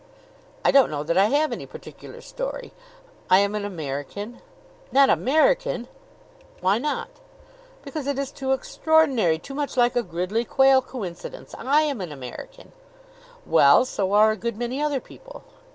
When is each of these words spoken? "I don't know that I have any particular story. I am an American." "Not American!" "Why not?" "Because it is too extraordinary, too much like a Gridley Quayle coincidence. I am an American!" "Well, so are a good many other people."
"I 0.65 0.71
don't 0.71 0.89
know 0.89 1.03
that 1.03 1.15
I 1.15 1.25
have 1.25 1.51
any 1.51 1.67
particular 1.67 2.21
story. 2.21 2.73
I 3.29 3.37
am 3.37 3.53
an 3.53 3.63
American." 3.63 4.41
"Not 4.91 5.11
American!" 5.11 5.87
"Why 6.59 6.79
not?" 6.79 7.09
"Because 7.83 8.07
it 8.07 8.17
is 8.17 8.31
too 8.31 8.51
extraordinary, 8.51 9.37
too 9.37 9.53
much 9.53 9.77
like 9.77 9.95
a 9.95 10.01
Gridley 10.01 10.43
Quayle 10.43 10.81
coincidence. 10.81 11.53
I 11.55 11.81
am 11.83 12.01
an 12.01 12.11
American!" 12.11 12.71
"Well, 13.45 13.85
so 13.85 14.11
are 14.13 14.31
a 14.31 14.35
good 14.37 14.57
many 14.57 14.81
other 14.81 15.01
people." 15.01 15.43